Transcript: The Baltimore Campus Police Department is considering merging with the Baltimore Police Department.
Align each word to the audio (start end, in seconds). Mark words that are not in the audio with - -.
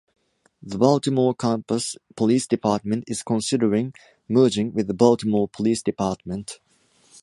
The 0.63 0.79
Baltimore 0.79 1.35
Campus 1.35 1.95
Police 2.15 2.47
Department 2.47 3.03
is 3.05 3.21
considering 3.21 3.93
merging 4.27 4.73
with 4.73 4.87
the 4.87 4.95
Baltimore 4.95 5.47
Police 5.47 5.83
Department. 5.83 6.59